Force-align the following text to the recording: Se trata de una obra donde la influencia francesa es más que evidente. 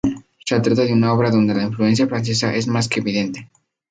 Se 0.43 0.59
trata 0.59 0.81
de 0.83 0.93
una 0.93 1.13
obra 1.13 1.29
donde 1.29 1.53
la 1.53 1.61
influencia 1.61 2.07
francesa 2.07 2.55
es 2.55 2.65
más 2.67 2.87
que 2.89 3.01
evidente. 3.01 3.51